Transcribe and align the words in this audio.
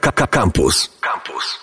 Campus. 0.00 0.90
Campus. 1.00 1.58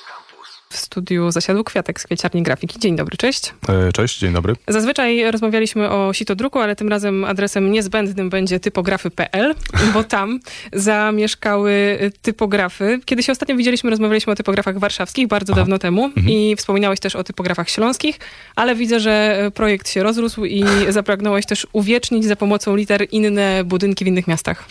W 0.70 0.78
studiu 0.78 1.32
zasiadł 1.32 1.64
Kwiatek 1.64 2.02
z 2.02 2.04
Kwieciarni 2.04 2.44
Grafiki. 2.44 2.80
Dzień 2.80 2.96
dobry, 2.96 3.18
cześć. 3.18 3.54
E, 3.70 3.92
Cześć, 3.92 4.20
dzień 4.20 4.34
dobry. 4.34 4.56
Zazwyczaj 4.68 5.32
rozmawialiśmy 5.32 5.90
o 5.90 6.14
sitodruku, 6.14 6.60
ale 6.60 6.76
tym 6.76 6.90
razem 6.90 7.26
adresem 7.26 7.72
niezbędnym 7.72 8.30
będzie 8.30 8.60
typografy.pl, 8.60 9.56
bo 9.94 10.04
tam 10.04 10.40
zamieszkały 10.74 12.00
typografy. 12.22 13.00
Kiedy 13.06 13.24
się 13.24 13.32
ostatnio 13.32 13.56
widzieliśmy, 13.56 13.90
rozmawialiśmy 13.90 14.34
o 14.34 14.36
typografach 14.36 14.80
warszawskich 14.80 15.28
bardzo 15.28 15.54
dawno 15.54 15.80
temu 15.80 16.12
i 16.28 16.56
wspominałeś 16.56 17.00
też 17.00 17.16
o 17.16 17.24
typografach 17.24 17.70
śląskich, 17.70 18.20
ale 18.56 18.76
widzę, 18.76 19.00
że 19.00 19.38
projekt 19.54 19.90
się 19.90 20.04
rozrósł 20.04 20.46
i 20.46 20.66
zapragnąłeś 20.90 21.46
też 21.46 21.68
uwiecznić 21.74 22.26
za 22.26 22.36
pomocą 22.36 22.76
liter 22.76 23.08
inne 23.12 23.64
budynki 23.64 24.06
w 24.06 24.08
innych 24.08 24.28
miastach. 24.28 24.66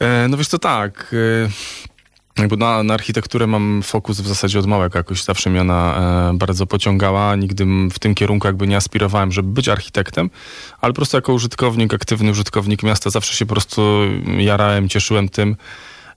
E, 0.00 0.28
No 0.28 0.36
wiesz 0.36 0.48
co, 0.48 0.58
tak. 0.58 1.14
Jakby 2.38 2.56
na, 2.56 2.82
na 2.82 2.94
architekturę 2.94 3.46
mam 3.46 3.82
fokus 3.82 4.20
w 4.20 4.26
zasadzie 4.26 4.58
od 4.58 4.66
małego. 4.66 4.98
Jakoś 4.98 5.22
zawsze 5.22 5.50
mnie 5.50 5.60
ona 5.60 5.94
e, 6.30 6.36
bardzo 6.36 6.66
pociągała. 6.66 7.36
Nigdy 7.36 7.66
w 7.92 7.98
tym 7.98 8.14
kierunku 8.14 8.46
jakby 8.46 8.66
nie 8.66 8.76
aspirowałem, 8.76 9.32
żeby 9.32 9.48
być 9.48 9.68
architektem, 9.68 10.30
ale 10.80 10.92
po 10.92 10.96
prostu 10.96 11.16
jako 11.16 11.32
użytkownik, 11.32 11.94
aktywny 11.94 12.30
użytkownik 12.30 12.82
miasta 12.82 13.10
zawsze 13.10 13.34
się 13.34 13.46
po 13.46 13.54
prostu 13.54 14.00
jarałem, 14.38 14.88
cieszyłem 14.88 15.28
tym, 15.28 15.56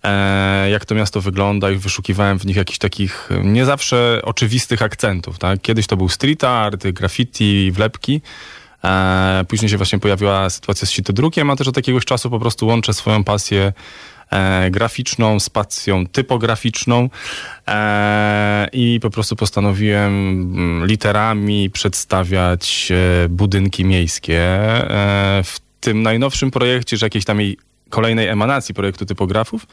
e, 0.03 0.69
jak 0.69 0.85
to 0.85 0.95
miasto 0.95 1.21
wygląda 1.21 1.71
i 1.71 1.75
wyszukiwałem 1.75 2.39
w 2.39 2.45
nich 2.45 2.55
jakichś 2.55 2.77
takich 2.77 3.29
nie 3.43 3.65
zawsze 3.65 4.21
oczywistych 4.23 4.81
akcentów. 4.81 5.39
Tak? 5.39 5.61
Kiedyś 5.61 5.87
to 5.87 5.97
był 5.97 6.09
street 6.09 6.43
art, 6.43 6.87
graffiti, 6.87 7.71
wlepki. 7.71 8.21
E, 8.83 9.45
później 9.47 9.69
się 9.69 9.77
właśnie 9.77 9.99
pojawiła 9.99 10.49
sytuacja 10.49 10.87
z 10.87 10.91
sitodrukiem, 10.91 11.49
a 11.49 11.55
też 11.55 11.67
od 11.67 11.77
jakiegoś 11.77 12.05
czasu 12.05 12.29
po 12.29 12.39
prostu 12.39 12.67
łączę 12.67 12.93
swoją 12.93 13.23
pasję 13.23 13.73
graficzną 14.71 15.39
z 15.39 15.49
pasją 15.49 16.07
typograficzną 16.07 17.09
e, 17.67 18.67
i 18.73 18.99
po 19.01 19.09
prostu 19.09 19.35
postanowiłem 19.35 20.13
mm, 20.13 20.85
literami 20.87 21.69
przedstawiać 21.69 22.91
e, 22.91 23.29
budynki 23.29 23.85
miejskie. 23.85 24.41
E, 24.41 25.43
w 25.43 25.59
tym 25.79 26.01
najnowszym 26.01 26.51
projekcie, 26.51 26.97
czy 26.97 27.05
jakiejś 27.05 27.25
tam 27.25 27.39
jej 27.39 27.57
kolejnej 27.89 28.27
emanacji 28.27 28.75
projektu 28.75 29.05
typografów, 29.05 29.67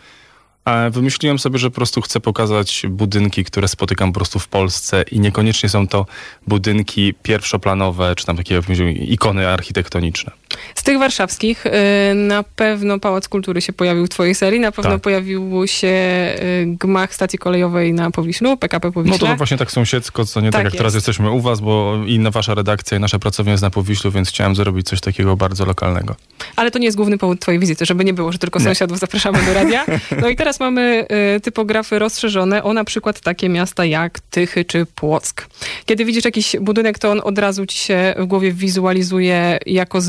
wymyśliłem 0.90 1.38
sobie, 1.38 1.58
że 1.58 1.70
po 1.70 1.74
prostu 1.74 2.00
chcę 2.00 2.20
pokazać 2.20 2.82
budynki, 2.88 3.44
które 3.44 3.68
spotykam 3.68 4.12
po 4.12 4.20
prostu 4.20 4.38
w 4.38 4.48
Polsce 4.48 5.04
i 5.12 5.20
niekoniecznie 5.20 5.68
są 5.68 5.88
to 5.88 6.06
budynki 6.46 7.14
pierwszoplanowe, 7.22 8.14
czy 8.16 8.26
tam 8.26 8.36
takie 8.36 8.60
ikony 8.94 9.48
architektoniczne. 9.48 10.32
Z 10.74 10.82
tych 10.82 10.98
warszawskich 10.98 11.66
y, 11.66 11.70
na 12.14 12.42
pewno 12.42 12.98
Pałac 12.98 13.28
Kultury 13.28 13.60
się 13.60 13.72
pojawił 13.72 14.06
w 14.06 14.08
twojej 14.08 14.34
serii, 14.34 14.60
na 14.60 14.72
pewno 14.72 14.90
Tak. 14.90 15.00
pojawił 15.00 15.66
się 15.66 15.88
y, 15.88 16.66
gmach 16.80 17.14
stacji 17.14 17.38
kolejowej 17.38 17.92
na 17.92 18.10
Powiślu, 18.10 18.56
PKP 18.56 18.88
No 18.88 18.92
Powiśle. 18.92 19.18
to 19.28 19.36
właśnie 19.36 19.56
tak 19.56 19.70
sąsiedzko, 19.72 20.24
co 20.24 20.40
nie 20.40 20.46
tak, 20.50 20.52
Tak 20.52 20.64
jak 20.64 20.72
jest. 20.72 20.78
teraz 20.78 20.94
jesteśmy 20.94 21.30
u 21.30 21.40
was, 21.40 21.60
bo 21.60 21.94
inna 22.06 22.30
wasza 22.30 22.54
redakcja 22.54 22.96
i 22.96 23.00
nasza 23.00 23.18
pracownia 23.18 23.52
jest 23.52 23.62
na 23.62 23.70
Powiślu, 23.70 24.10
więc 24.10 24.28
chciałem 24.28 24.54
zrobić 24.54 24.86
coś 24.86 25.00
takiego 25.00 25.36
bardzo 25.36 25.64
lokalnego. 25.64 26.14
Ale 26.56 26.70
to 26.70 26.78
nie 26.78 26.84
jest 26.84 26.96
główny 26.96 27.18
powód 27.18 27.40
twojej 27.40 27.58
wizyty, 27.60 27.86
żeby 27.86 28.04
nie 28.04 28.14
było, 28.14 28.32
że 28.32 28.38
tylko 28.38 28.58
Nie. 28.58 28.64
sąsiadów 28.64 28.98
zapraszamy 28.98 29.38
do 29.44 29.54
radia. 29.54 29.84
No 30.20 30.28
i 30.28 30.36
teraz 30.36 30.60
mamy 30.60 31.06
y, 31.36 31.40
typografy 31.40 31.98
rozszerzone 31.98 32.62
o 32.62 32.72
na 32.72 32.84
przykład 32.84 33.20
takie 33.20 33.48
miasta 33.48 33.84
jak 33.84 34.20
Tychy 34.20 34.64
czy 34.64 34.86
Płock. 34.86 35.46
Kiedy 35.86 36.04
widzisz 36.04 36.24
jakiś 36.24 36.56
budynek, 36.60 36.98
to 36.98 37.10
on 37.10 37.20
od 37.24 37.38
razu 37.38 37.66
ci 37.66 37.78
się 37.78 38.14
w 38.18 38.24
głowie 38.26 38.52
wizualizuje 38.52 39.58
jako 39.66 40.00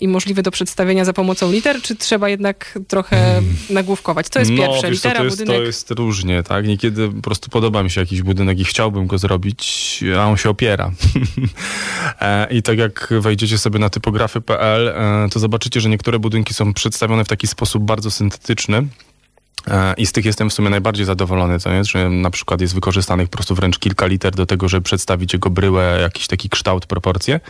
i 0.00 0.08
możliwy 0.08 0.42
do 0.42 0.50
przedstawienia 0.50 1.04
za 1.04 1.12
pomocą 1.12 1.52
liter, 1.52 1.82
czy 1.82 1.96
trzeba 1.96 2.28
jednak 2.28 2.78
trochę 2.88 3.42
nagłówkować? 3.70 4.28
Co 4.28 4.38
jest 4.38 4.50
no, 4.50 4.56
pierwsze? 4.56 4.90
wiesz 4.90 5.04
Litera, 5.04 5.18
to, 5.18 5.24
jest, 5.24 5.36
budynek? 5.38 5.60
to 5.60 5.66
jest 5.66 5.90
różnie, 5.90 6.42
tak? 6.42 6.66
Niekiedy 6.66 7.08
po 7.08 7.22
prostu 7.22 7.50
podoba 7.50 7.82
mi 7.82 7.90
się 7.90 8.00
jakiś 8.00 8.22
budynek 8.22 8.58
i 8.58 8.64
chciałbym 8.64 9.06
go 9.06 9.18
zrobić, 9.18 10.04
a 10.18 10.26
on 10.26 10.36
się 10.36 10.50
opiera. 10.50 10.90
E, 12.20 12.46
I 12.50 12.62
tak 12.62 12.78
jak 12.78 13.08
wejdziecie 13.20 13.58
sobie 13.58 13.78
na 13.78 13.90
typografy.pl, 13.90 14.88
e, 14.88 15.28
to 15.30 15.38
zobaczycie, 15.38 15.80
że 15.80 15.88
niektóre 15.88 16.18
budynki 16.18 16.54
są 16.54 16.74
przedstawione 16.74 17.24
w 17.24 17.28
taki 17.28 17.46
sposób 17.46 17.82
bardzo 17.82 18.10
syntetyczny. 18.10 18.86
E, 19.68 19.94
I 19.94 20.06
z 20.06 20.12
tych 20.12 20.24
jestem 20.24 20.50
w 20.50 20.52
sumie 20.52 20.70
najbardziej 20.70 21.06
zadowolony, 21.06 21.58
co 21.58 21.70
jest, 21.70 21.90
że 21.90 22.10
na 22.10 22.30
przykład 22.30 22.60
jest 22.60 22.74
wykorzystanych 22.74 23.28
po 23.28 23.36
prostu 23.36 23.54
wręcz 23.54 23.78
kilka 23.78 24.06
liter 24.06 24.34
do 24.34 24.46
tego, 24.46 24.68
żeby 24.68 24.82
przedstawić 24.82 25.32
jego 25.32 25.50
bryłę, 25.50 25.98
jakiś 26.02 26.26
taki 26.26 26.48
kształt, 26.48 26.86
proporcje. 26.86 27.40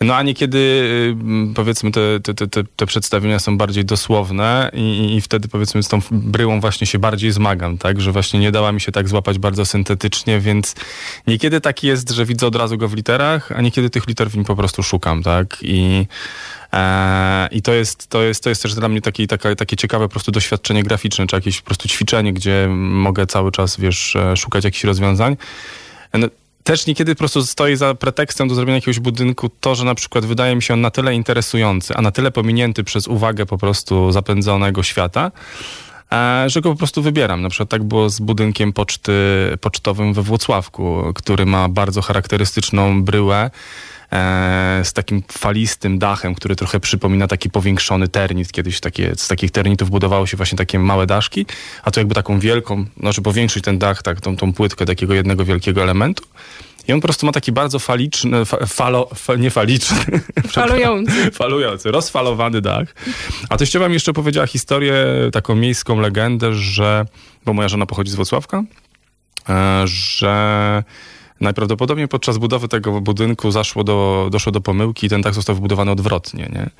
No 0.00 0.14
a 0.16 0.22
niekiedy 0.22 0.58
y, 0.58 1.54
powiedzmy 1.54 1.90
te, 1.90 2.20
te, 2.20 2.34
te, 2.34 2.64
te- 2.76 2.86
przedstawienia 2.86 3.38
są 3.38 3.58
bardziej 3.58 3.84
dosłowne 3.84 4.70
i, 4.74 5.14
i 5.16 5.20
wtedy 5.20 5.48
powiedzmy 5.48 5.82
z 5.82 5.88
tą 5.88 6.00
bryłą 6.10 6.60
właśnie 6.60 6.86
się 6.86 6.98
bardziej 6.98 7.32
zmagam, 7.32 7.78
tak, 7.78 8.00
że 8.00 8.12
właśnie 8.12 8.40
nie 8.40 8.52
dała 8.52 8.72
mi 8.72 8.80
się 8.80 8.92
tak 8.92 9.08
złapać 9.08 9.38
bardzo 9.38 9.66
syntetycznie, 9.66 10.40
więc 10.40 10.74
niekiedy 11.26 11.60
tak 11.60 11.82
jest, 11.82 12.10
że 12.10 12.24
widzę 12.24 12.46
od 12.46 12.56
razu 12.56 12.78
go 12.78 12.88
w 12.88 12.94
literach, 12.94 13.52
a 13.52 13.60
niekiedy 13.60 13.90
tych 13.90 14.06
liter 14.06 14.30
w 14.30 14.34
nim 14.34 14.44
po 14.44 14.56
prostu 14.56 14.82
szukam, 14.82 15.22
tak, 15.22 15.56
i 15.62 16.06
E, 16.72 17.48
I 17.50 17.62
to 17.62 17.72
jest, 17.72 18.08
to, 18.08 18.22
jest, 18.22 18.42
to 18.42 18.48
jest 18.48 18.62
też 18.62 18.74
dla 18.74 18.88
mnie 18.88 19.00
takie, 19.00 19.26
taka, 19.26 19.54
takie 19.54 19.76
ciekawe 19.76 20.04
po 20.04 20.08
prostu 20.08 20.32
doświadczenie 20.32 20.82
graficzne, 20.82 21.26
czy 21.26 21.36
jakieś 21.36 21.60
po 21.60 21.66
prostu 21.66 21.88
ćwiczenie, 21.88 22.32
gdzie 22.32 22.68
mogę 22.70 23.26
cały 23.26 23.52
czas, 23.52 23.80
wiesz, 23.80 24.16
e, 24.16 24.36
szukać 24.36 24.64
jakichś 24.64 24.84
rozwiązań. 24.84 25.36
No, 26.14 26.26
też 26.66 26.86
niekiedy 26.86 27.14
po 27.14 27.18
prostu 27.18 27.46
stoi 27.46 27.76
za 27.76 27.94
pretekstem 27.94 28.48
do 28.48 28.54
zrobienia 28.54 28.76
jakiegoś 28.76 29.00
budynku 29.00 29.48
to, 29.48 29.74
że 29.74 29.84
na 29.84 29.94
przykład 29.94 30.26
wydaje 30.26 30.56
mi 30.56 30.62
się 30.62 30.74
on 30.74 30.80
na 30.80 30.90
tyle 30.90 31.14
interesujący, 31.14 31.96
a 31.96 32.02
na 32.02 32.10
tyle 32.10 32.30
pominięty 32.30 32.84
przez 32.84 33.08
uwagę 33.08 33.46
po 33.46 33.58
prostu 33.58 34.12
zapędzonego 34.12 34.82
świata, 34.82 35.32
e, 36.12 36.44
że 36.46 36.60
go 36.60 36.70
po 36.70 36.76
prostu 36.76 37.02
wybieram. 37.02 37.42
Na 37.42 37.48
przykład 37.48 37.68
tak 37.68 37.84
było 37.84 38.10
z 38.10 38.20
budynkiem 38.20 38.72
poczty 38.72 39.12
pocztowym 39.60 40.14
we 40.14 40.22
Włocławku, 40.22 41.12
który 41.14 41.46
ma 41.46 41.68
bardzo 41.68 42.02
charakterystyczną 42.02 43.04
bryłę 43.04 43.50
z 44.84 44.92
takim 44.92 45.22
falistym 45.32 45.98
dachem, 45.98 46.34
który 46.34 46.56
trochę 46.56 46.80
przypomina 46.80 47.26
taki 47.26 47.50
powiększony 47.50 48.08
ternit. 48.08 48.52
Kiedyś 48.52 48.80
takie, 48.80 49.12
z 49.16 49.28
takich 49.28 49.50
ternitów 49.50 49.90
budowało 49.90 50.26
się 50.26 50.36
właśnie 50.36 50.58
takie 50.58 50.78
małe 50.78 51.06
daszki, 51.06 51.46
a 51.82 51.90
tu 51.90 52.00
jakby 52.00 52.14
taką 52.14 52.38
wielką, 52.38 52.84
no 52.96 53.12
żeby 53.12 53.24
powiększyć 53.24 53.64
ten 53.64 53.78
dach, 53.78 54.02
tak, 54.02 54.20
tą, 54.20 54.36
tą 54.36 54.52
płytkę 54.52 54.84
takiego 54.86 55.14
jednego 55.14 55.44
wielkiego 55.44 55.82
elementu. 55.82 56.24
I 56.88 56.92
on 56.92 57.00
po 57.00 57.06
prostu 57.06 57.26
ma 57.26 57.32
taki 57.32 57.52
bardzo 57.52 57.78
faliczny, 57.78 58.44
fa, 58.44 58.66
falo, 58.66 59.08
fa, 59.14 59.34
nie 59.34 59.50
faliczny, 59.50 59.96
Falujący. 60.48 61.30
falujący, 61.40 61.90
rozfalowany 61.90 62.60
dach. 62.60 62.94
A 63.48 63.56
teściowa 63.56 63.88
mi 63.88 63.94
jeszcze 63.94 64.12
powiedziała 64.12 64.46
historię, 64.46 64.94
taką 65.32 65.54
miejską 65.54 66.00
legendę, 66.00 66.54
że, 66.54 67.06
bo 67.44 67.52
moja 67.52 67.68
żona 67.68 67.86
pochodzi 67.86 68.10
z 68.10 68.14
Wrocławka, 68.14 68.62
e, 69.48 69.82
że 69.84 70.82
najprawdopodobniej 71.40 72.08
podczas 72.08 72.38
budowy 72.38 72.68
tego 72.68 73.00
budynku 73.00 73.50
zaszło 73.50 73.84
do, 73.84 74.28
doszło 74.32 74.52
do 74.52 74.60
pomyłki 74.60 75.06
i 75.06 75.10
ten 75.10 75.22
dach 75.22 75.34
został 75.34 75.54
wybudowany 75.54 75.90
odwrotnie, 75.90 76.50
nie? 76.52 76.70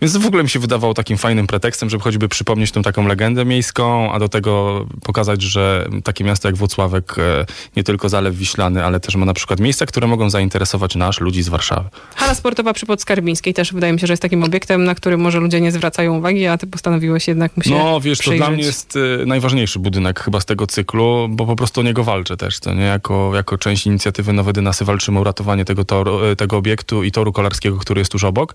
Więc 0.00 0.12
to 0.14 0.20
w 0.20 0.26
ogóle 0.26 0.42
mi 0.42 0.48
się 0.48 0.58
wydawało 0.58 0.94
takim 0.94 1.16
fajnym 1.18 1.46
pretekstem, 1.46 1.90
żeby 1.90 2.04
choćby 2.04 2.28
przypomnieć 2.28 2.70
tą 2.72 2.82
taką 2.82 3.06
legendę 3.06 3.44
miejską, 3.44 4.12
a 4.12 4.18
do 4.18 4.28
tego 4.28 4.86
pokazać, 5.02 5.42
że 5.42 5.88
takie 6.04 6.24
miasto 6.24 6.48
jak 6.48 6.56
Włocławek 6.56 7.14
e, 7.18 7.46
nie 7.76 7.84
tylko 7.84 8.08
Zalew 8.08 8.36
Wiślany, 8.36 8.84
ale 8.84 9.00
też 9.00 9.16
ma 9.16 9.26
na 9.26 9.34
przykład 9.34 9.60
miejsca, 9.60 9.86
które 9.86 10.06
mogą 10.06 10.30
zainteresować 10.30 10.96
nasz, 10.96 11.20
ludzi 11.20 11.42
z 11.42 11.48
Warszawy. 11.48 11.88
Hala 12.16 12.34
sportowa 12.34 12.72
przy 12.72 12.86
Podskarbińskiej 12.86 13.54
też 13.54 13.72
wydaje 13.72 13.92
mi 13.92 14.00
się, 14.00 14.06
że 14.06 14.12
jest 14.12 14.22
takim 14.22 14.44
obiektem, 14.44 14.84
na 14.84 14.94
który 14.94 15.18
może 15.18 15.40
ludzie 15.40 15.60
nie 15.60 15.72
zwracają 15.72 16.18
uwagi, 16.18 16.46
a 16.46 16.58
ty 16.58 16.66
postanowiłeś 16.66 17.28
jednak 17.28 17.56
mu 17.56 17.62
się 17.62 17.70
No 17.70 18.00
wiesz, 18.00 18.18
to 18.18 18.22
przyjrzeć. 18.22 18.40
dla 18.40 18.50
mnie 18.50 18.62
jest 18.64 18.96
y, 18.96 19.24
najważniejszy 19.26 19.78
budynek 19.78 20.20
chyba 20.20 20.40
z 20.40 20.44
tego 20.44 20.66
cyklu, 20.66 21.26
bo 21.30 21.46
po 21.46 21.56
prostu 21.56 21.80
o 21.80 21.84
niego 21.84 22.04
walczę 22.04 22.36
też, 22.36 22.60
to 22.60 22.74
nie? 22.74 22.82
Jako, 22.82 23.32
jako 23.34 23.58
część 23.58 23.86
inicjatywy 23.86 24.01
Nowe 24.32 24.52
Dynasy 24.52 24.84
walczymy 24.84 25.18
o 25.18 25.20
uratowanie 25.20 25.64
tego, 25.64 25.84
toru, 25.84 26.24
y, 26.24 26.36
tego 26.36 26.56
obiektu 26.56 27.04
i 27.04 27.12
toru 27.12 27.32
kolarskiego, 27.32 27.76
który 27.76 28.00
jest 28.00 28.12
tuż 28.12 28.24
obok. 28.24 28.54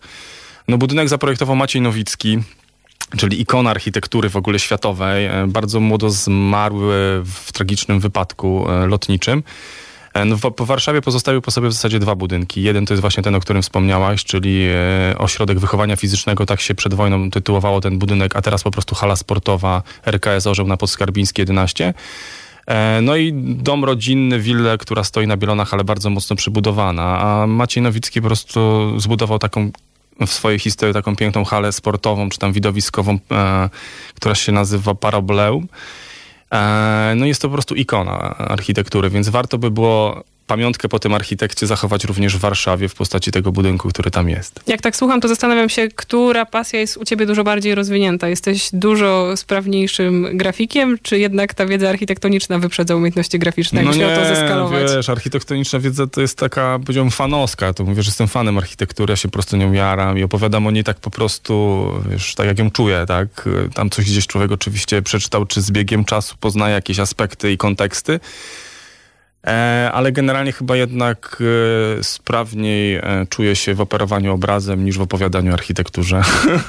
No 0.67 0.77
budynek 0.77 1.09
zaprojektował 1.09 1.55
Maciej 1.55 1.81
Nowicki, 1.81 2.39
czyli 3.17 3.41
ikona 3.41 3.69
architektury 3.69 4.29
w 4.29 4.35
ogóle 4.35 4.59
światowej. 4.59 5.25
E, 5.25 5.47
Bardzo 5.47 5.79
młodo 5.79 6.09
zmarł 6.09 6.75
e, 6.75 6.95
w 7.25 7.51
tragicznym 7.53 7.99
wypadku 7.99 8.71
e, 8.71 8.87
lotniczym. 8.87 9.43
E, 10.13 10.25
No, 10.25 10.37
po 10.37 10.65
Warszawie 10.65 11.01
pozostawił 11.01 11.41
po 11.41 11.51
sobie 11.51 11.67
w 11.67 11.73
zasadzie 11.73 11.99
dwa 11.99 12.15
budynki. 12.15 12.63
Jeden 12.63 12.85
to 12.85 12.93
jest 12.93 13.01
właśnie 13.01 13.23
ten, 13.23 13.35
o 13.35 13.39
którym 13.39 13.61
wspomniałaś, 13.61 14.23
czyli 14.23 14.67
e, 15.11 15.17
Ośrodek 15.17 15.59
Wychowania 15.59 15.95
Fizycznego, 15.95 16.45
tak 16.45 16.61
się 16.61 16.75
przed 16.75 16.93
wojną 16.93 17.31
tytułowało 17.31 17.81
ten 17.81 17.99
budynek, 17.99 18.35
a 18.35 18.41
teraz 18.41 18.63
po 18.63 18.71
prostu 18.71 18.95
hala 18.95 19.15
sportowa 19.15 19.83
RKS 20.05 20.47
Orzeł 20.47 20.67
na 20.67 20.77
Podskarbińskiej 20.77 21.43
11. 21.43 21.93
E, 22.67 23.01
No 23.01 23.15
i 23.15 23.33
dom 23.33 23.85
rodzinny, 23.85 24.39
willę, 24.39 24.77
która 24.77 25.03
stoi 25.03 25.27
na 25.27 25.37
Bielonach, 25.37 25.73
ale 25.73 25.83
bardzo 25.83 26.09
mocno 26.09 26.35
przybudowana. 26.35 27.19
A 27.19 27.47
Maciej 27.47 27.83
Nowicki 27.83 28.21
po 28.21 28.27
prostu 28.27 28.93
zbudował 28.99 29.39
taką 29.39 29.71
w 30.27 30.29
swojej 30.29 30.59
historii 30.59 30.93
taką 30.93 31.15
piękną 31.15 31.45
halę 31.45 31.71
sportową, 31.71 32.29
czy 32.29 32.37
tam 32.39 32.53
widowiskową, 32.53 33.19
e, 33.31 33.69
która 34.15 34.35
się 34.35 34.51
nazywa 34.51 34.95
Parableum. 34.95 35.67
E, 36.51 37.13
no 37.15 37.25
jest 37.25 37.41
to 37.41 37.47
po 37.47 37.53
prostu 37.53 37.75
ikona 37.75 38.37
architektury, 38.37 39.09
więc 39.09 39.29
warto 39.29 39.57
by 39.57 39.71
było 39.71 40.23
pamiątkę 40.47 40.89
po 40.89 40.99
tym 40.99 41.13
architekcie 41.13 41.67
zachować 41.67 42.03
również 42.03 42.37
w 42.37 42.39
Warszawie 42.39 42.89
w 42.89 42.95
postaci 42.95 43.31
tego 43.31 43.51
budynku, 43.51 43.89
który 43.89 44.11
tam 44.11 44.29
jest. 44.29 44.59
Jak 44.67 44.81
tak 44.81 44.95
słucham, 44.95 45.21
to 45.21 45.27
zastanawiam 45.27 45.69
się, 45.69 45.87
która 45.87 46.45
pasja 46.45 46.79
jest 46.79 46.97
u 46.97 47.05
ciebie 47.05 47.25
dużo 47.25 47.43
bardziej 47.43 47.75
rozwinięta. 47.75 48.27
Jesteś 48.27 48.69
dużo 48.73 49.37
sprawniejszym 49.37 50.37
grafikiem, 50.37 50.97
czy 51.01 51.19
jednak 51.19 51.53
ta 51.53 51.65
wiedza 51.65 51.89
architektoniczna 51.89 52.59
wyprzedza 52.59 52.95
umiejętności 52.95 53.39
graficzne? 53.39 53.81
No 53.81 53.93
nie, 53.93 54.15
to 54.15 54.25
zeskalować? 54.25 54.91
wiesz, 54.95 55.09
architektoniczna 55.09 55.79
wiedza 55.79 56.07
to 56.07 56.21
jest 56.21 56.37
taka, 56.37 56.79
powiedziałbym, 56.79 57.11
fanowska. 57.11 57.73
To 57.73 57.83
mówię, 57.83 58.03
że 58.03 58.09
jestem 58.09 58.27
fanem 58.27 58.57
architektury, 58.57 59.11
ja 59.11 59.15
się 59.15 59.27
po 59.27 59.33
prostu 59.33 59.57
nią 59.57 59.71
jaram 59.71 60.17
i 60.17 60.23
opowiadam 60.23 60.67
o 60.67 60.71
niej 60.71 60.83
tak 60.83 60.99
po 60.99 61.09
prostu, 61.09 61.85
wiesz, 62.09 62.35
tak 62.35 62.47
jak 62.47 62.59
ją 62.59 62.71
czuję, 62.71 63.05
tak? 63.07 63.49
Tam 63.73 63.89
coś 63.89 64.05
gdzieś 64.05 64.27
człowiek 64.27 64.51
oczywiście 64.51 65.01
przeczytał, 65.01 65.45
czy 65.45 65.61
z 65.61 65.71
biegiem 65.71 66.05
czasu 66.05 66.35
poznaje 66.39 66.75
jakieś 66.75 66.99
aspekty 66.99 67.51
i 67.51 67.57
konteksty. 67.57 68.19
E, 69.47 69.91
ale 69.93 70.11
generalnie 70.11 70.51
chyba 70.51 70.77
jednak 70.77 71.37
e, 71.99 72.03
sprawniej 72.03 72.95
e, 72.95 73.25
czuję 73.29 73.55
się 73.55 73.73
w 73.73 73.81
operowaniu 73.81 74.33
obrazem 74.33 74.85
niż 74.85 74.97
w 74.97 75.01
opowiadaniu 75.01 75.53
architekturze. 75.53 76.21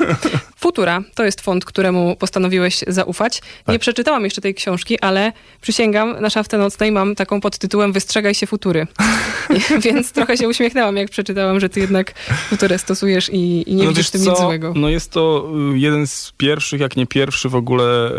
Futura 0.56 1.02
to 1.14 1.24
jest 1.24 1.40
font, 1.40 1.64
któremu 1.64 2.16
postanowiłeś 2.16 2.84
zaufać. 2.88 3.42
Nie 3.42 3.74
Tak. 3.74 3.80
przeczytałam 3.80 4.24
jeszcze 4.24 4.40
tej 4.40 4.54
książki, 4.54 5.00
ale 5.00 5.32
przysięgam, 5.60 6.20
na 6.20 6.30
szafce 6.30 6.58
nocnej 6.58 6.92
mam 6.92 7.14
taką 7.14 7.40
pod 7.40 7.58
tytułem 7.58 7.92
Wystrzegaj 7.92 8.34
się 8.34 8.46
futury. 8.46 8.86
Więc 9.84 10.12
trochę 10.12 10.36
się 10.36 10.48
uśmiechnęłam, 10.48 10.96
jak 10.96 11.10
przeczytałam, 11.10 11.60
że 11.60 11.68
ty 11.68 11.80
jednak 11.80 12.14
futurę 12.48 12.78
stosujesz 12.78 13.30
i, 13.32 13.70
i 13.70 13.74
nie 13.74 13.84
no 13.84 13.90
widzisz 13.90 14.08
w 14.08 14.10
tym 14.10 14.20
co? 14.20 14.30
nic 14.30 14.40
złego. 14.40 14.72
No 14.76 14.88
jest 14.88 15.10
to 15.10 15.50
y, 15.74 15.78
jeden 15.78 16.06
z 16.06 16.32
pierwszych, 16.36 16.80
jak 16.80 16.96
nie 16.96 17.06
pierwszy 17.06 17.48
w 17.48 17.54
ogóle 17.54 18.10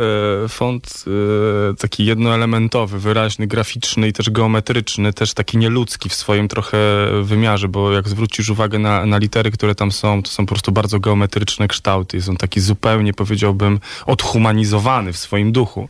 e, 0.44 0.48
font 0.48 1.06
e, 1.72 1.76
taki 1.76 2.06
jednoelementowy, 2.06 3.00
wyraźny, 3.00 3.48
graficzny 3.48 4.08
i 4.08 4.14
też 4.14 4.30
geometryczny, 4.40 5.14
też 5.14 5.34
taki 5.34 5.58
nieludzki 5.58 6.10
w 6.10 6.14
swoim 6.14 6.48
trochę 6.48 6.78
wymiarze, 7.24 7.68
bo 7.68 7.92
jak 7.92 8.10
zwrócisz 8.10 8.50
uwagę 8.50 8.80
na, 8.80 9.06
na 9.06 9.18
litery, 9.18 9.52
które 9.52 9.76
tam 9.76 9.92
są, 9.92 10.24
to 10.24 10.30
są 10.30 10.46
po 10.46 10.50
prostu 10.50 10.72
bardzo 10.72 11.00
geometryczne 11.00 11.68
kształty. 11.68 12.18
Jest 12.18 12.30
on 12.30 12.38
taki 12.38 12.60
zupełnie, 12.60 13.14
powiedziałbym, 13.14 13.80
odhumanizowany 14.06 15.14
w 15.14 15.18
swoim 15.18 15.52
duchu. 15.52 15.90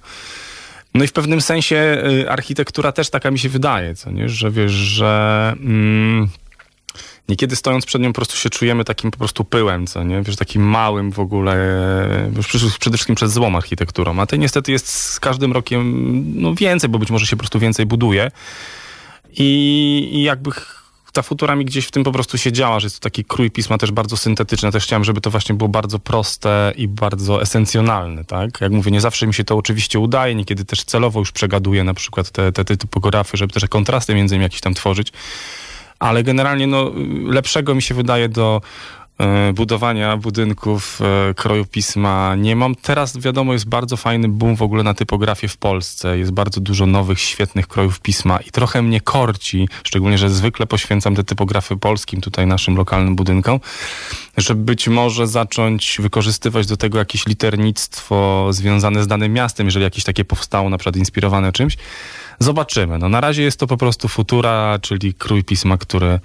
No 0.93 1.03
i 1.03 1.07
w 1.07 1.13
pewnym 1.13 1.41
sensie 1.41 2.03
y, 2.25 2.29
architektura 2.29 2.91
też 2.91 3.09
taka 3.09 3.31
mi 3.31 3.39
się 3.39 3.49
wydaje, 3.49 3.95
co 3.95 4.11
nie? 4.11 4.29
Że 4.29 4.51
wiesz, 4.51 4.71
że... 4.71 5.53
Mm, 5.59 6.29
Niekiedy 7.29 7.55
stojąc 7.55 7.85
przed 7.85 8.01
nią 8.01 8.09
po 8.09 8.15
prostu 8.15 8.35
się 8.35 8.49
czujemy 8.49 8.83
takim 8.83 9.11
po 9.11 9.17
prostu 9.17 9.43
pyłem, 9.43 9.87
co 9.87 10.03
nie? 10.03 10.21
Wiesz, 10.21 10.35
takim 10.35 10.61
małym 10.61 11.11
w 11.11 11.19
ogóle, 11.19 11.55
przede- 12.79 12.97
wszystkim 12.97 13.15
przez 13.15 13.33
złą 13.33 13.55
architekturą. 13.55 14.19
A 14.19 14.25
tej 14.25 14.39
niestety 14.39 14.71
jest 14.71 14.89
z 14.89 15.19
każdym 15.19 15.53
rokiem 15.53 16.23
no 16.41 16.55
więcej, 16.55 16.89
bo 16.89 16.99
być 16.99 17.11
może 17.11 17.25
się 17.25 17.35
po 17.35 17.39
prostu 17.39 17.59
więcej 17.59 17.85
buduje. 17.85 18.31
I, 19.37 20.09
i 20.11 20.23
jakby 20.23 20.51
ta 21.13 21.21
futura 21.21 21.55
mi 21.55 21.65
gdzieś 21.65 21.85
w 21.85 21.91
tym 21.91 22.03
po 22.03 22.11
prostu 22.11 22.37
się 22.37 22.51
działa, 22.51 22.79
że 22.79 22.85
jest 22.85 22.99
to 22.99 23.03
taki 23.03 23.25
krój 23.25 23.51
pisma 23.51 23.77
też 23.77 23.91
bardzo 23.91 24.17
syntetyczny. 24.17 24.71
Też 24.71 24.83
chciałem, 24.83 25.03
żeby 25.03 25.21
to 25.21 25.29
właśnie 25.29 25.55
było 25.55 25.67
bardzo 25.67 25.99
proste 25.99 26.73
i 26.75 26.87
bardzo 26.87 27.41
esencjonalne, 27.41 28.25
tak? 28.25 28.61
Jak 28.61 28.71
mówię, 28.71 28.91
nie 28.91 29.01
zawsze 29.01 29.27
mi 29.27 29.33
się 29.33 29.43
to 29.43 29.57
oczywiście 29.57 29.99
udaje, 29.99 30.35
niekiedy 30.35 30.65
też 30.65 30.83
celowo 30.83 31.19
już 31.19 31.31
przegaduję 31.31 31.83
na 31.83 31.93
przykład 31.93 32.29
te, 32.29 32.51
te, 32.51 32.65
te 32.65 32.77
typografy, 32.77 33.37
żeby 33.37 33.53
też 33.53 33.65
kontrasty 33.65 34.15
między 34.15 34.35
nimi 34.35 34.43
jakieś 34.43 34.61
tam 34.61 34.73
tworzyć 34.73 35.11
ale 35.99 36.23
generalnie 36.23 36.67
no, 36.67 36.91
lepszego 37.25 37.75
mi 37.75 37.81
się 37.81 37.95
wydaje 37.95 38.29
do 38.29 38.61
e, 39.17 39.53
budowania 39.53 40.17
budynków, 40.17 40.99
e, 41.29 41.33
kroju 41.33 41.65
pisma 41.65 42.35
nie 42.35 42.55
mam. 42.55 42.75
Teraz 42.75 43.17
wiadomo, 43.17 43.53
jest 43.53 43.69
bardzo 43.69 43.97
fajny 43.97 44.29
boom 44.29 44.55
w 44.55 44.61
ogóle 44.61 44.83
na 44.83 44.93
typografię 44.93 45.47
w 45.47 45.57
Polsce. 45.57 46.17
Jest 46.17 46.31
bardzo 46.31 46.61
dużo 46.61 46.85
nowych, 46.85 47.19
świetnych 47.19 47.67
krojów 47.67 47.99
pisma 47.99 48.39
i 48.39 48.51
trochę 48.51 48.81
mnie 48.81 49.01
korci, 49.01 49.69
szczególnie, 49.83 50.17
że 50.17 50.29
zwykle 50.29 50.67
poświęcam 50.67 51.15
te 51.15 51.23
typografy 51.23 51.77
polskim, 51.77 52.21
tutaj 52.21 52.47
naszym 52.47 52.75
lokalnym 52.75 53.15
budynkom, 53.15 53.59
żeby 54.37 54.63
być 54.63 54.87
może 54.87 55.27
zacząć 55.27 55.97
wykorzystywać 55.99 56.67
do 56.67 56.77
tego 56.77 56.97
jakieś 56.97 57.25
liternictwo 57.25 58.47
związane 58.49 59.03
z 59.03 59.07
danym 59.07 59.33
miastem, 59.33 59.67
jeżeli 59.67 59.83
jakieś 59.83 60.03
takie 60.03 60.25
powstało, 60.25 60.69
na 60.69 60.77
przykład 60.77 60.95
inspirowane 60.95 61.51
czymś. 61.51 61.77
Zobaczymy. 62.39 62.97
No, 62.97 63.09
na 63.09 63.21
razie 63.21 63.43
jest 63.43 63.59
to 63.59 63.67
po 63.67 63.77
prostu 63.77 64.07
futura, 64.07 64.79
czyli 64.81 65.13
krój 65.13 65.43
pisma, 65.43 65.77
który 65.77 66.19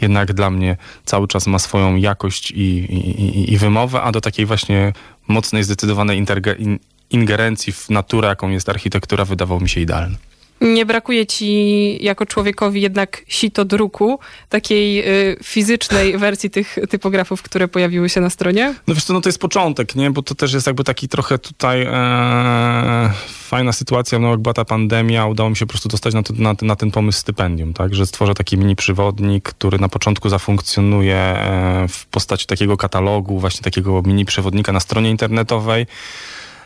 jednak 0.00 0.32
dla 0.32 0.50
mnie 0.50 0.76
cały 1.04 1.28
czas 1.28 1.46
ma 1.46 1.58
swoją 1.58 1.96
jakość 1.96 2.50
i, 2.50 2.60
i, 2.60 3.52
i, 3.52 3.58
wymowę, 3.58 4.02
a 4.02 4.12
do 4.12 4.20
takiej 4.20 4.46
właśnie 4.46 4.92
mocnej, 5.28 5.64
zdecydowanej 5.64 6.24
interge- 6.24 6.60
in, 6.60 6.78
ingerencji 7.10 7.72
w 7.72 7.90
naturę, 7.90 8.28
jaką 8.28 8.50
jest 8.50 8.68
architektura, 8.68 9.24
wydawał 9.24 9.60
mi 9.60 9.68
się 9.68 9.80
idealny. 9.80 10.16
Nie 10.62 10.86
brakuje 10.86 11.26
ci 11.26 11.98
jako 12.04 12.26
człowiekowi 12.26 12.80
jednak 12.80 13.22
sito 13.28 13.64
druku, 13.64 14.18
takiej 14.48 15.08
y, 15.30 15.36
fizycznej 15.42 16.18
wersji 16.18 16.50
tych 16.50 16.78
typografów, 16.90 17.42
które 17.42 17.68
pojawiły 17.68 18.08
się 18.08 18.20
na 18.20 18.30
stronie? 18.30 18.74
No 18.86 18.94
wiesz 18.94 19.04
co, 19.04 19.12
no 19.12 19.20
to 19.20 19.28
jest 19.28 19.38
początek, 19.38 19.94
nie? 19.94 20.10
Bo 20.10 20.22
to 20.22 20.34
też 20.34 20.52
jest 20.52 20.66
jakby 20.66 20.84
taki 20.84 21.08
trochę 21.08 21.38
tutaj 21.38 21.82
e, 21.82 23.10
fajna 23.28 23.72
sytuacja, 23.72 24.18
no 24.18 24.30
jak 24.30 24.40
była 24.40 24.52
ta 24.54 24.64
pandemia, 24.64 25.26
udało 25.26 25.50
mi 25.50 25.56
się 25.56 25.66
po 25.66 25.70
prostu 25.70 25.88
dostać 25.88 26.14
na, 26.14 26.22
to, 26.22 26.32
na, 26.36 26.54
ten- 26.54 26.66
na 26.68 26.76
ten 26.76 26.90
pomysł 26.90 27.18
stypendium, 27.18 27.72
tak? 27.74 27.94
Że 27.94 28.06
stworzę 28.06 28.34
taki 28.34 28.58
mini 28.58 28.76
przewodnik, 28.76 29.44
który 29.48 29.78
na 29.78 29.88
początku 29.88 30.28
zafunkcjonuje 30.28 31.16
e, 31.16 31.86
w 31.88 32.06
postaci 32.06 32.46
takiego 32.46 32.76
katalogu, 32.76 33.38
właśnie 33.38 33.62
takiego 33.62 34.02
mini 34.06 34.24
przewodnika 34.24 34.72
na 34.72 34.80
stronie 34.80 35.10
internetowej. 35.10 35.86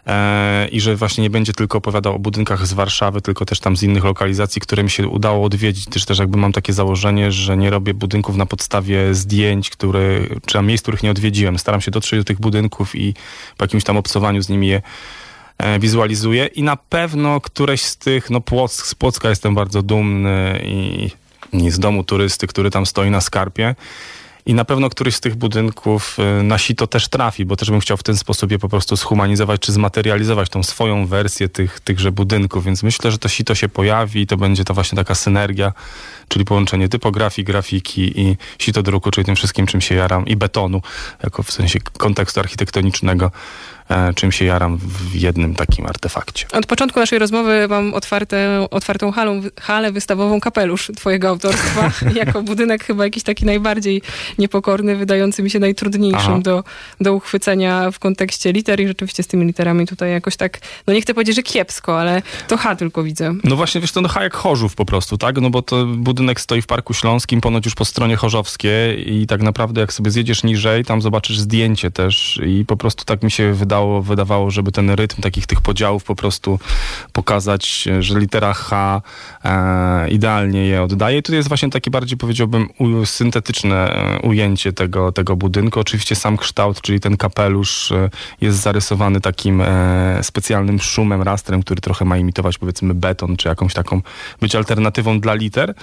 E, 0.07 0.69
I 0.69 0.81
że 0.81 0.97
właśnie 0.97 1.23
nie 1.23 1.31
będzie 1.31 1.53
tylko 1.53 1.79
opowiadał 1.79 2.15
o 2.15 2.19
budynkach 2.19 2.67
z 2.67 2.73
Warszawy, 2.73 3.21
tylko 3.21 3.45
też 3.45 3.61
tam 3.61 3.77
z 3.77 3.83
innych 3.83 4.05
lokalizacji, 4.05 4.61
które 4.61 4.83
mi 4.83 4.91
się 4.91 5.09
udało 5.09 5.45
odwiedzić. 5.45 5.87
Też 5.87 6.05
też 6.05 6.19
jakby 6.19 6.39
mam 6.39 6.53
takie 6.53 6.73
założenie, 6.73 7.33
że 7.33 7.57
nie 7.57 7.71
robię 7.71 7.95
budynków 7.95 8.37
na 8.37 8.47
podstawie 8.47 9.15
zdjęć, 9.15 9.71
które, 9.71 10.21
czy 10.47 10.53
tam 10.53 10.67
miejsc, 10.67 10.83
których 10.83 11.03
nie 11.03 11.11
odwiedziłem. 11.11 11.59
Staram 11.59 11.81
się 11.81 11.91
dotrzeć 11.91 12.21
do 12.21 12.25
tych 12.25 12.41
budynków 12.41 12.97
i 12.97 13.15
po 13.57 13.65
jakimś 13.65 13.85
tam 13.85 13.97
obcowaniu 13.97 14.43
z 14.43 14.49
nimi 14.49 14.69
je 14.69 14.83
e, 15.59 15.79
wizualizuję. 15.79 16.47
I 16.47 16.63
na 16.63 16.77
pewno 16.77 17.41
któreś 17.41 17.83
z 17.83 17.97
tych, 17.97 18.31
no 18.31 18.41
Płock, 18.41 18.87
z 18.87 18.95
Płocka 18.95 19.29
jestem 19.29 19.55
bardzo 19.55 19.83
dumny 19.83 20.61
i, 20.65 21.11
i 21.53 21.71
z 21.71 21.79
domu 21.79 22.05
turysty, 22.05 22.47
który 22.47 22.71
tam 22.71 22.87
stoi 22.87 23.11
na 23.11 23.21
skarpie. 23.21 23.75
I 24.47 24.55
na 24.55 24.65
pewno 24.65 24.91
któryś 24.91 25.15
z 25.15 25.21
tych 25.21 25.35
budynków 25.35 26.19
y, 26.41 26.43
na 26.43 26.59
sito 26.59 26.87
też 26.87 27.09
trafi, 27.09 27.45
bo 27.45 27.57
też 27.57 27.71
bym 27.71 27.81
chciał 27.81 27.97
w 27.97 28.03
ten 28.03 28.17
sposób 28.17 28.51
je 28.51 28.59
po 28.59 28.69
prostu 28.69 28.97
zhumanizować 28.97 29.61
czy 29.61 29.73
zmaterializować 29.73 30.49
tą 30.49 30.63
swoją 30.63 31.07
wersję 31.07 31.49
tych, 31.49 31.81
tychże 31.81 32.13
budynków. 32.13 32.65
Więc 32.65 32.83
myślę, 32.83 33.11
że 33.11 33.19
to 33.19 33.29
sito 33.29 33.55
się 33.55 33.69
pojawi 33.69 34.21
i 34.21 34.27
to 34.27 34.37
będzie 34.37 34.65
ta 34.65 34.75
właśnie 34.75 34.97
taka 34.97 35.15
synergia, 35.15 35.73
czyli 36.29 36.45
połączenie 36.45 36.89
typografii, 36.89 37.47
grafiki 37.47 38.21
i 38.21 38.37
sito 38.59 38.83
druku, 38.83 39.11
czyli 39.11 39.25
tym 39.25 39.37
wszystkim, 39.37 39.67
czym 39.67 39.81
się 39.81 39.95
jaram, 39.95 40.27
i 40.27 40.37
betonu, 40.37 40.83
jako 41.23 41.43
w 41.43 41.53
sensie 41.53 41.81
kontekstu 41.81 42.41
architektonicznego, 42.41 43.31
czym 44.15 44.33
się 44.33 44.45
jaram 44.45 44.79
w 44.79 45.15
jednym 45.15 45.55
takim 45.55 45.87
artefakcie. 45.87 46.47
Od 46.53 46.67
początku 46.67 47.01
naszej 47.01 47.19
rozmowy 47.19 47.67
mam 47.69 47.95
otwarte, 47.95 48.67
otwartą 48.71 49.13
halą, 49.13 49.41
halę 49.61 49.93
wystawową 49.93 50.41
kapelusz 50.41 50.91
twojego 50.97 51.29
autorstwa. 51.29 51.91
jako 52.15 52.43
budynek 52.43 52.85
chyba 52.85 53.05
jakiś 53.05 53.23
taki 53.23 53.45
najbardziej 53.45 54.03
niepokorny, 54.39 54.97
wydający 54.97 55.43
mi 55.43 55.51
się 55.51 55.59
najtrudniejszym 55.59 56.33
Aha. 56.33 56.41
do, 56.43 56.65
do 57.01 57.15
uchwycenia 57.15 57.91
w 57.91 57.99
kontekście 57.99 58.53
liter 58.53 58.81
i 58.81 58.89
rzeczywiście 58.89 59.23
z 59.23 59.27
tymi 59.27 59.47
literami 59.47 59.87
tutaj 59.87 60.11
jakoś 60.11 60.37
tak, 60.37 60.59
no 60.87 60.95
nie 60.95 61.01
chcę 61.01 61.15
powiedzieć, 61.15 61.37
że 61.37 61.43
kiepsko, 61.43 62.01
ale 62.01 62.23
to 62.49 62.57
H 62.57 62.77
tylko 62.77 63.03
widzę. 63.03 63.35
No 63.45 63.57
właśnie, 63.57 63.81
wiesz, 63.81 63.93
to 63.93 64.01
no 64.01 64.09
jak 64.21 64.35
Chorzów 64.35 64.75
po 64.75 64.85
prostu, 64.85 65.19
tak? 65.19 65.41
No 65.41 65.51
bo 65.51 65.63
to 65.63 65.87
budynek 65.87 66.41
stoi 66.41 66.63
w 66.63 66.67
Parku 66.67 66.95
Śląskim, 66.95 67.41
ponoć 67.41 67.65
już 67.65 67.75
po 67.75 67.85
stronie 67.85 68.17
chorzowskiej 68.17 69.15
i 69.15 69.27
tak 69.27 69.43
naprawdę 69.43 69.81
jak 69.81 69.93
sobie 69.93 70.11
zjedziesz 70.11 70.45
niżej, 70.45 70.85
tam 70.85 71.03
zobaczysz 71.03 71.39
zdjęcie 71.39 71.91
też 71.91 72.41
i 72.47 72.65
po 72.65 72.77
prostu 72.77 73.05
tak 73.05 73.23
mi 73.23 73.31
się 73.31 73.55
wydało, 73.77 74.03
wydawało, 74.03 74.51
żeby 74.51 74.73
ten 74.73 74.91
rytm 74.91 75.23
takich 75.23 75.47
tych 75.47 75.61
podziałów 75.61 76.05
po 76.05 76.15
prostu 76.15 76.59
pokazać, 77.13 77.89
że 78.01 78.19
litera 78.19 78.55
H 78.55 79.03
e, 79.45 80.09
idealnie 80.09 80.67
je 80.67 80.83
oddaje. 80.83 81.19
I 81.19 81.23
tutaj 81.23 81.37
jest 81.37 81.49
właśnie 81.49 81.71
takie 81.71 81.91
bardziej, 81.91 82.19
powiedziałbym, 82.19 82.69
u, 82.79 83.07
syntetyczne 83.07 83.77
e, 83.77 84.19
ujęcie 84.21 84.73
tego, 84.73 85.13
tego 85.13 85.37
budynku. 85.37 85.81
Oczywiście 85.81 86.15
sam 86.15 86.37
kształt, 86.37 86.81
czyli 86.81 87.01
ten 87.01 87.17
kapelusz 87.17 87.93
e, 87.93 88.11
jest 88.41 88.59
zarysowany 88.59 89.21
takim 89.21 89.61
e, 89.61 90.19
specjalnym 90.23 90.79
szumem, 90.79 91.23
rastrem, 91.23 91.63
który 91.63 91.81
trochę 91.81 92.05
ma 92.05 92.19
imitować 92.19 92.59
powiedzmy 92.59 92.95
beton, 92.95 93.37
czy 93.37 93.49
jakąś 93.49 93.75
taką 93.75 94.03
być 94.41 94.55
alternatywą 94.55 95.21
dla 95.21 95.35
liter 95.35 95.75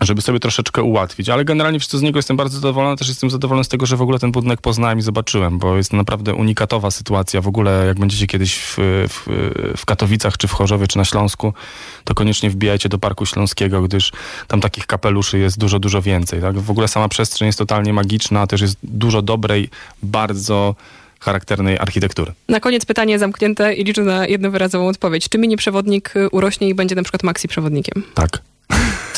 żeby 0.00 0.22
sobie 0.22 0.40
troszeczkę 0.40 0.82
ułatwić. 0.82 1.28
Ale 1.28 1.44
generalnie 1.44 1.78
wszyscy 1.78 1.98
z 1.98 2.02
niego 2.02 2.18
jestem 2.18 2.36
bardzo 2.36 2.56
zadowolony. 2.56 2.96
Też 2.96 3.08
jestem 3.08 3.30
zadowolony 3.30 3.64
z 3.64 3.68
tego, 3.68 3.86
że 3.86 3.96
w 3.96 4.02
ogóle 4.02 4.18
ten 4.18 4.32
budynek 4.32 4.60
poznałem 4.60 4.98
i 4.98 5.02
zobaczyłem, 5.02 5.58
bo 5.58 5.76
jest 5.76 5.90
to 5.90 5.96
naprawdę 5.96 6.34
unikatowa 6.34 6.90
sytuacja. 6.90 7.40
W 7.40 7.48
ogóle 7.48 7.84
jak 7.86 7.98
będziecie 7.98 8.26
kiedyś 8.26 8.58
w, 8.58 8.76
w, 9.08 9.26
w 9.76 9.86
Katowicach, 9.86 10.36
czy 10.36 10.48
w 10.48 10.52
Chorzowie, 10.52 10.86
czy 10.86 10.98
na 10.98 11.04
Śląsku, 11.04 11.52
to 12.04 12.14
koniecznie 12.14 12.50
wbijajcie 12.50 12.88
do 12.88 12.98
Parku 12.98 13.26
Śląskiego, 13.26 13.82
gdyż 13.82 14.12
tam 14.48 14.60
takich 14.60 14.86
kapeluszy 14.86 15.38
jest 15.38 15.58
dużo, 15.58 15.78
dużo 15.78 16.02
więcej. 16.02 16.40
Tak? 16.40 16.58
W 16.58 16.70
ogóle 16.70 16.88
sama 16.88 17.08
przestrzeń 17.08 17.46
jest 17.46 17.58
totalnie 17.58 17.92
magiczna, 17.92 18.40
a 18.40 18.46
też 18.46 18.60
jest 18.60 18.76
dużo 18.82 19.22
dobrej, 19.22 19.68
bardzo 20.02 20.74
charakternej 21.20 21.78
architektury. 21.78 22.32
Na 22.48 22.60
koniec 22.60 22.84
pytanie 22.84 23.18
zamknięte 23.18 23.74
i 23.74 23.84
liczę 23.84 24.02
na 24.02 24.26
jednowyrazową 24.26 24.88
odpowiedź. 24.88 25.28
Czy 25.28 25.38
mini 25.38 25.56
przewodnik 25.56 26.14
urośnie 26.32 26.68
i 26.68 26.74
będzie 26.74 26.94
na 26.94 27.02
przykład 27.02 27.22
maxi 27.22 27.48
przewodnikiem? 27.48 28.02
Tak. 28.14 28.42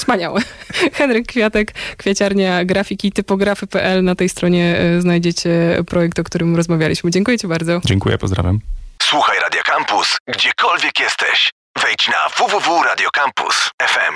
Wspaniałe. 0.09 0.41
Henryk 0.99 1.27
Kwiatek, 1.27 1.73
kwiaciarnia 1.97 2.65
grafiki 2.65 3.13
typografy.pl. 3.13 4.05
Na 4.05 4.15
tej 4.15 4.29
stronie 4.29 4.79
e, 4.79 5.01
znajdziecie 5.01 5.51
projekt, 5.87 6.19
o 6.19 6.25
którym 6.25 6.57
rozmawialiśmy. 6.57 7.11
Dziękuję 7.11 7.39
ci 7.39 7.47
bardzo. 7.47 7.81
Dziękuję, 7.85 8.19
pozdrawiam. 8.19 8.61
Słuchaj 9.03 9.39
Radio 9.41 9.63
Campus, 9.65 10.17
gdziekolwiek 10.27 11.01
jesteś. 11.01 11.51
Wejdź 11.83 12.09
na 12.09 12.29
www.radiocampus.fm. 12.39 14.15